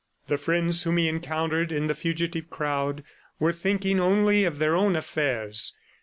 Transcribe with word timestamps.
The 0.29 0.37
friends 0.37 0.81
whom 0.81 0.97
he 0.97 1.07
encountered 1.07 1.71
in 1.71 1.85
the 1.85 1.93
fugitive 1.93 2.49
crowd 2.49 3.03
were 3.39 3.53
thinking 3.53 3.99
only 3.99 4.45
of 4.45 4.57
their 4.57 4.75
own 4.75 4.95
affairs. 4.95 5.77